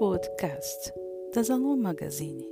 [0.00, 0.94] podcast
[1.34, 2.48] da Zalou Magazine.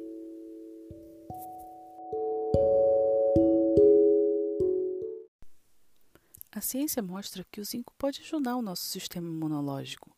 [6.53, 10.15] A ciência mostra que o zinco pode ajudar o nosso sistema imunológico,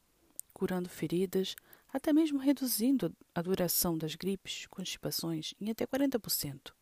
[0.52, 1.54] curando feridas,
[1.92, 6.72] até mesmo reduzindo a duração das gripes, constipações em até 40%.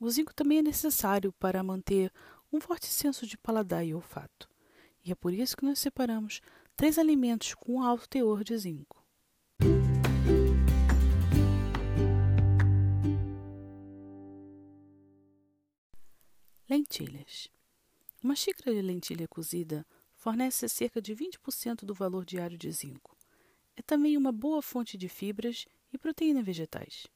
[0.00, 2.12] O zinco também é necessário para manter
[2.52, 4.50] um forte senso de paladar e olfato,
[5.04, 6.40] e é por isso que nós separamos
[6.76, 9.03] três alimentos com alto teor de zinco.
[16.66, 17.50] Lentilhas.
[18.22, 23.14] Uma xícara de lentilha cozida fornece cerca de 20% do valor diário de zinco.
[23.76, 27.06] É também uma boa fonte de fibras e proteína vegetais.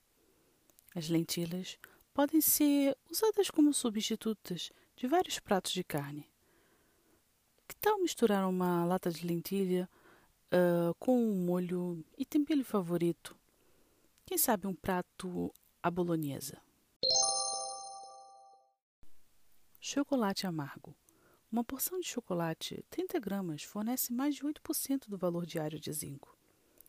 [0.95, 1.79] As lentilhas
[2.13, 6.29] podem ser usadas como substitutas de vários pratos de carne.
[7.67, 9.89] Que tal misturar uma lata de lentilha
[10.53, 13.35] uh, com um molho e tempero favorito?
[14.27, 15.51] Quem sabe um prato
[15.83, 16.68] à bolonhesa?
[19.91, 20.95] Chocolate amargo.
[21.51, 26.37] Uma porção de chocolate, 30 gramas, fornece mais de 8% do valor diário de zinco.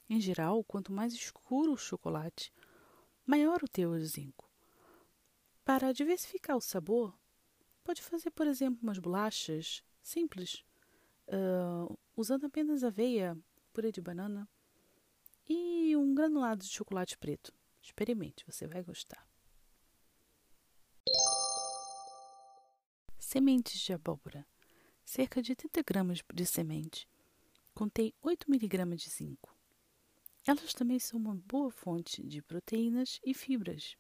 [0.09, 2.52] Em geral, quanto mais escuro o chocolate,
[3.25, 4.52] maior o teor de zinco.
[5.64, 7.17] Para diversificar o sabor,
[7.86, 10.66] pode fazer, por exemplo, umas bolachas simples,
[11.30, 13.38] uh, usando apenas aveia,
[13.72, 14.45] purê de banana
[15.47, 17.53] e um granulado de chocolate preto.
[17.81, 19.25] Experimente, você vai gostar.
[23.32, 24.44] Sementes de abóbora.
[25.06, 27.08] Cerca de 30 gramas de semente.
[27.76, 29.56] Contém 8 miligramas de zinco.
[30.48, 33.96] Elas também são uma boa fonte de proteínas e fibras.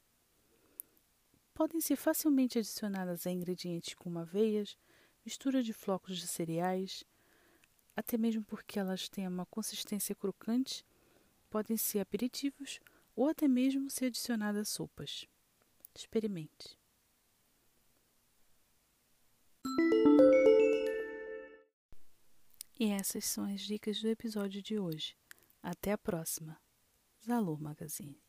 [1.53, 4.75] Podem ser facilmente adicionadas a ingredientes como aveias,
[5.23, 7.03] mistura de flocos de cereais,
[7.95, 10.83] até mesmo porque elas têm uma consistência crocante,
[11.51, 12.79] podem ser aperitivos
[13.15, 15.27] ou até mesmo ser adicionadas a sopas.
[15.93, 16.78] Experimente.
[22.79, 25.13] E essas são as dicas do episódio de hoje.
[25.61, 26.57] Até a próxima.
[27.21, 28.23] Zalor Magazine.